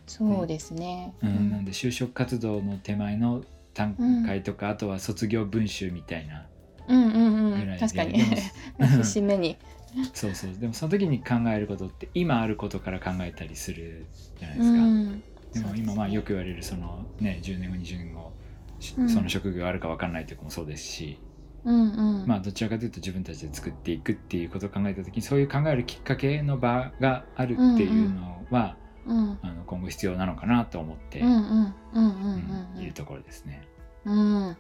[0.08, 1.14] そうですね。
[1.24, 1.52] うん。
[1.52, 6.48] なんで就職活動の手前の段階とか、あとは卒業文集みたいな
[6.88, 8.20] うんうんうん、ぐらいで、確かに。
[8.98, 9.58] 節目に。
[10.14, 10.54] そうそう。
[10.58, 14.06] でもその時に考えることって今あることから考えたりする
[14.38, 14.82] じゃないでうすか。
[14.82, 15.22] ん、
[15.54, 18.34] でも今まあよく言われるそのね10年後20年後
[18.80, 19.10] しうん。
[19.10, 21.20] その職業あるか分かんないというかもそうですし、
[21.64, 29.40] うんうん、まあどちらかというと自分たちで作っていくっていうことを考えた時にそういう考えるきっかけの場があるっていうのは、うん。
[29.42, 33.68] あの今後必要なのかなと思って、うんうんうんうんうんいるところですね。
[34.06, 34.58] うんうん、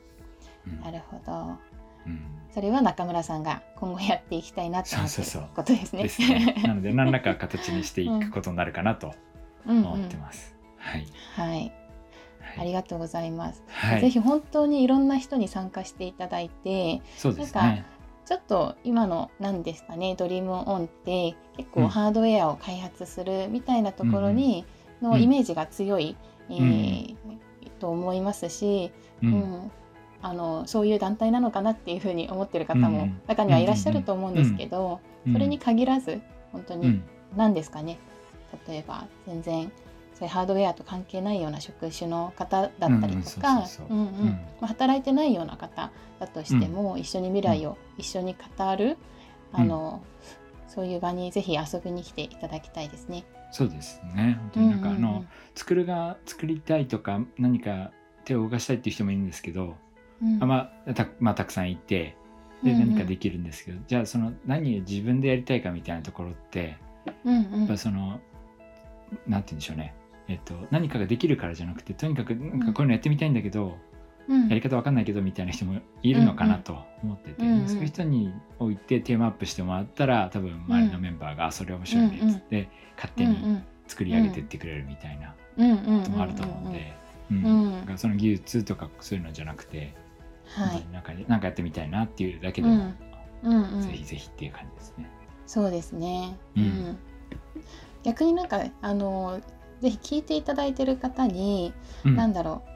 [0.67, 0.81] うん。
[0.81, 1.57] なるほど。
[2.05, 6.03] うんそれは中村さんが今後やっていきたいなと思ってるそうそうそうことですね。
[6.03, 6.55] ですね。
[6.67, 9.13] なので何らか形にしていくことになるかなと
[9.65, 10.53] 思ってます。
[10.75, 11.05] はい。
[11.35, 11.73] はい、
[12.55, 12.67] あはい。
[12.67, 13.63] りがとうございます。
[13.69, 17.85] はいぜひ本当にいろんな人に参加していただいて、そうですなんね。
[18.25, 24.65] ちょっと今の何ですかね、ドリームオンって結うん構ハードウェアを開発するみたいなところに
[25.01, 26.17] のうんイメージが強い、
[26.49, 27.15] えんー
[27.79, 28.91] と思いますし、
[29.23, 29.25] う。
[29.25, 29.71] うんん
[30.21, 33.21] あのそういう団体なのかなっていうふうに思ってる方もうん。
[33.27, 34.99] 中にはいらっしゃると思うんですけど、
[35.31, 37.03] それに限らず本当にうん。
[37.35, 37.97] 何ですかね。
[38.67, 39.71] 例えば全然
[40.13, 43.67] そういうハードウェアと関係ないような職種の方だったりとか
[44.61, 48.97] 働いてないような方だとしても、一緒に未来を一緒に語る、
[49.53, 50.03] あの
[50.67, 53.23] そういう場にぜひ遊びに来ていただきたいですね。
[53.51, 54.37] そうですね。
[54.39, 57.91] 本当になんかあの作るが作りたいとか何か
[58.23, 59.75] 手を動かしたいっていう人もいるんですけど、
[60.21, 60.43] うん。
[60.43, 62.15] あまあたまあたくさんいて
[62.63, 62.89] でうんうん。
[62.89, 66.77] 何かできるんですけど、じゃあその何を自分でやりたいかみたいなところって
[67.25, 67.59] うんうん。
[67.61, 68.19] やっぱその
[69.27, 69.93] なんて言うんでしょうね。
[70.27, 73.77] えっと、何かができるからじゃなくてとにかくなんかこういうのやってみたいんだけど、
[74.29, 74.47] うん。
[74.47, 77.67] やり方わかんないけどみたいな人もいるのかなと思ってて、うんうん。
[77.67, 86.93] そういう人においてテーマアップしてもらったら多分周りのメンバーが、あそれ面白いねっつって、勝手に作り上げてってくれるみたいなうんうんうんうんのもあると思うんで、
[87.31, 87.43] うん。
[87.43, 87.79] うん。
[87.81, 89.93] だからその技術とかそういうのじゃなくて、
[90.55, 92.97] はい、なんかなんかやってみたいなっていうだけでも、うん。
[93.43, 95.09] うんうん、ぜひぜひっていう感じですね。
[95.47, 96.37] そうですね。
[96.55, 96.97] うん。
[98.03, 99.39] 逆になんかあの
[99.81, 101.73] ぜひ聞いていただいてる方に、
[102.05, 102.15] うん。
[102.15, 102.71] なんだろう。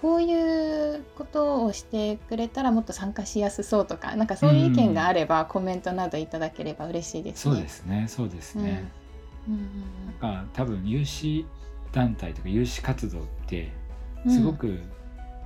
[0.00, 7.54] こういうことをしてくれたらもっと参加しやすそうとかなんかそういう意見があれば、コメントなどいただければ嬉しいですね。
[7.54, 8.90] そうですねそうですね。
[9.48, 9.60] うんうん。
[10.06, 11.46] なんか多分有志
[11.92, 13.70] 団体とか有志活動って
[14.24, 14.32] うん。
[14.32, 14.80] すごく、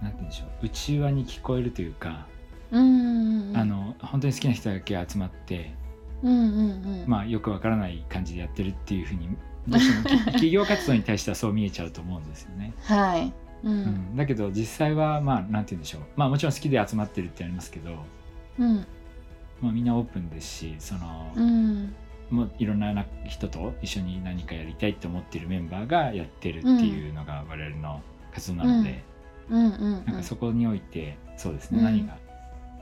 [0.02, 0.66] なんて言うんでしょう。
[0.66, 2.26] 内輪に聞こえるというか、
[2.70, 3.56] うんうんうん。
[3.56, 5.74] あの本当に好きな人だけ集まって、
[6.22, 7.04] うんうんうん。
[7.06, 9.28] まあよくわからない感じでやってるっていうふうに
[9.68, 12.72] どうしてもき企業活動に対してはそう見えちゃうと思うんですよね。
[12.82, 13.32] はい。
[13.64, 13.72] うん。
[13.72, 16.02] うん、だけど実際はまあなんて言うんでしょう。
[16.16, 17.96] まあもちろん好きで集まってるってありますけど、
[18.58, 18.86] うん。
[19.60, 21.94] まあ、みんなオープンですしその、うん。
[22.30, 28.00] もういろんな人と一緒に何かやりたいと思ってるメンバーがやってるっていうのが我々の
[28.32, 29.02] 活動なので、
[29.50, 32.18] なんかそこにおいてそうですね、うん何が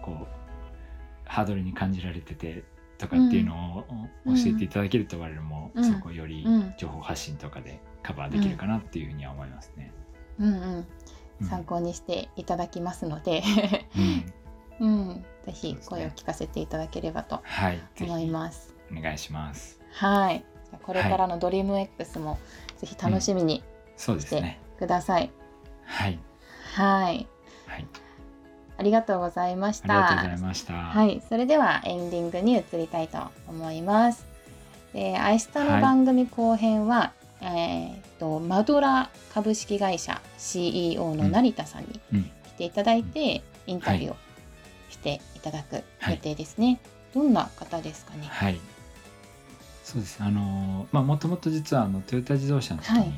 [0.03, 0.27] こう
[1.25, 2.65] ハードルに感じられてて
[2.97, 3.85] とかっていうのを
[4.27, 9.93] うん教えていただけると我々もうんそこよりうん情報発信とかでカバーできるかなっていうふうには思いますね。
[10.39, 10.87] うんうんうん
[11.49, 13.43] 参考にしていただきますので、
[14.81, 17.43] うん うん、ぜひ声を聞かせていただければと
[18.01, 18.75] 思いひます。
[18.91, 19.81] お願いします。
[19.93, 20.45] はい。
[20.83, 22.39] これからのドリーム X も
[22.77, 23.63] ぜひ楽しみに
[23.97, 24.61] そうですね。
[24.79, 25.31] ください。
[25.85, 26.19] はい、はい。
[26.79, 27.27] はい、
[28.77, 30.09] ありがとうございました。
[30.09, 30.75] ありがとうございました。
[30.75, 33.19] はい、それではエンディングに移りたいと
[33.49, 34.25] 思います。
[34.93, 44.17] で、明日の番組後編は、えーっとマドラ株式会社 CEO の成田さんにうん来ていただいて、インタビューを
[44.91, 46.81] していただく予定ですね。
[47.15, 48.27] どんな方ですかね？
[48.29, 48.61] はい。
[49.85, 50.19] そうです。
[50.21, 53.15] あのまあもともと実はあのトヨタ自動車の時はいに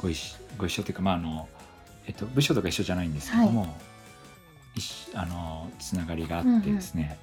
[0.00, 1.48] ご一緒、ご一緒というかまああの
[2.06, 3.76] えっと部署とか一緒じゃないんですけども、
[4.74, 7.18] 一緒あのつながりがあってですね。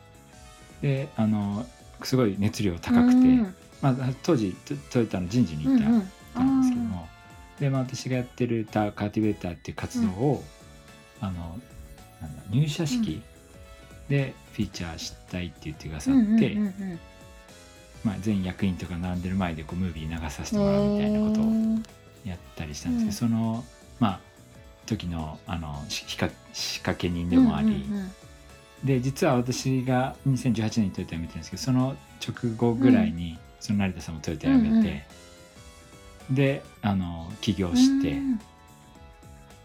[0.81, 1.65] であの
[2.03, 7.07] すごい熱量高くて、うんまあ当時トトヨタの人事に行ったうんですけども、
[7.59, 10.43] で、まあ、私がやってるタカーティベーターっていう活動を、
[11.21, 11.57] あの
[12.21, 13.21] なんだ入社式
[14.09, 16.99] でフィーチャーしたいって言ってくださって、うんうんうん
[18.03, 21.83] まあ、全役員とか並んでる前でこうムービー流させてもらうみたいなことをうん
[22.25, 23.63] やったりしたんですけど、その
[23.99, 24.19] まあ
[24.89, 28.11] 時のあのし仕掛仕掛け人でもあり、うんうん
[28.83, 35.05] で実は私が2018年にトヨタ辞めてるんですけどその直後ぐらいに、その成田さんもトヨタ辞めて、
[36.29, 38.39] であの起業うんして、っうん。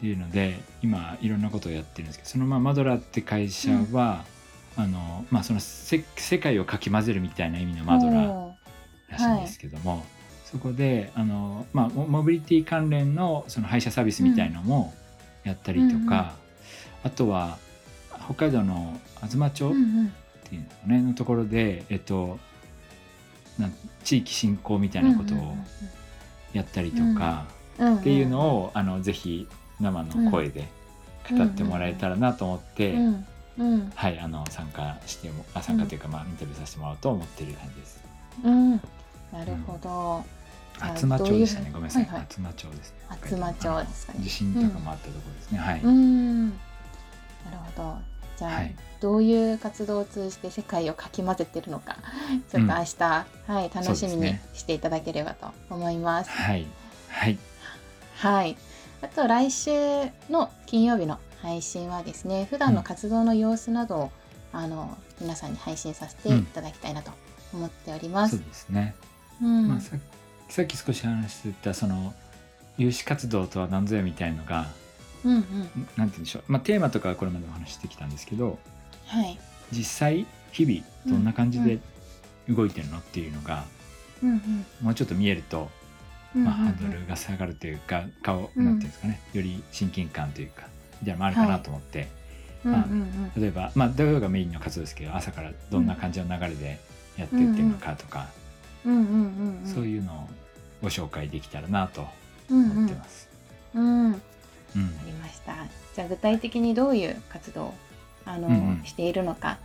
[0.00, 4.24] ていうので今いろんなことをやってるんですけどそのまあマドラーって会社は、
[4.76, 8.56] あのまあ、そのせ世界をかき混ぜるみたいな意味のマドラ
[9.08, 10.04] らしいんですけども、
[10.44, 14.92] そこであの、まあ、モモビリティ関連のその配車サービスみたいのも
[15.44, 16.08] やったりとか、うんうん。
[17.04, 17.58] あとは
[18.24, 19.72] 北海道の東町っ
[20.48, 22.38] ていうの,、ね、のところで、えっと、
[23.58, 25.56] なん地域振興みたいなことを
[26.52, 27.46] やったりとか、
[27.82, 29.48] っっていうのをあのぜひ
[29.80, 30.68] 生の声で
[31.30, 33.26] 語ってもらえたらなと思って、うん。
[33.56, 33.92] うん。
[33.94, 38.04] はい、あの参加してもあ参加というか、まあ、インタビューさせてもらおうと思ってる感じです。
[38.44, 38.70] うん。
[39.32, 40.24] なるほど、
[40.80, 41.70] 厚真町でしたね。
[41.72, 42.04] ごめんなさい。
[42.04, 42.96] はいはい厚真町ですね。
[43.08, 45.58] 厚真町ですかね地震とかもあったところですね。
[45.58, 45.80] はい。
[45.80, 46.54] うんな
[47.50, 47.98] るほど
[48.36, 51.98] じゃあ、はいどういう活動を通じて世界をかき混ぜてるのか
[52.50, 53.26] ちょっと明日、は
[53.62, 56.30] い、楽しみにしていただければと思います。
[56.30, 56.66] はい。
[57.10, 57.38] はい。
[58.16, 58.56] はい。
[59.02, 59.70] あと来週
[60.30, 64.10] の金曜日の配信はですね、普段の活動の様子などを、
[64.54, 67.10] あの皆さんに配信させていただきたいなと
[67.52, 68.46] 思っておりますそう。
[68.46, 68.94] ですね。
[69.42, 69.96] うんまあさ
[70.48, 72.14] さっき少し話してたその
[72.78, 74.66] 有志活動とは何ぞやみたいのが
[75.24, 76.42] うんうんんなんて言うんでしょう。
[76.48, 78.58] まあテーマとかはこれまでお話ししてきたんですけど、
[79.06, 79.38] はい。
[79.72, 81.78] 実際日々どんな感じで
[82.48, 83.64] 動いてるのっていうのが
[84.22, 85.70] うんうんもうちょっと見えると、
[86.36, 89.20] うんまあハードルが下がるというか顔うんなんていうんですかね。
[89.32, 90.66] より親近感というか
[91.00, 92.00] みたいなのもあるかなと思って。
[92.64, 96.80] うんうん例えば、まあ、土曜がメインの活動ですけど朝からどんな感じの流れで
[97.18, 98.28] やっていってるのかとか、
[98.84, 100.28] うんうんうんうんそういうのを
[100.82, 102.06] ご紹介できたらなと
[102.50, 103.28] うん思ってます。
[103.74, 104.22] うんうんうんわか
[105.06, 105.54] りました。
[105.94, 107.74] じゃあ具体的にどういう活動を
[108.24, 109.58] あの、うんうんしているのか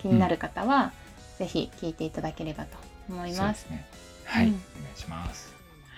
[0.00, 0.92] 気になる方は、
[1.38, 2.76] ぜひ聞いていただければと
[3.08, 3.36] 思いま。
[3.36, 3.84] そうですすね。
[4.24, 5.52] はい、うんお願いします。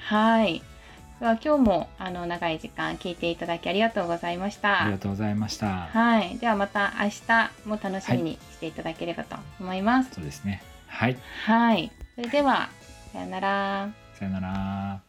[0.06, 0.62] はい。
[1.20, 4.98] では今日もあの長い時間聞いていただきありがとうございましたありが。
[4.98, 5.88] とうございました。
[5.92, 6.38] はい。
[6.38, 10.10] ではまた明日も楽しみにしていただければと思います。
[10.14, 10.62] そうですね。
[10.88, 11.90] はい、はい。
[12.14, 12.68] それでは
[13.12, 13.90] さよなら。
[14.14, 15.03] さよなら。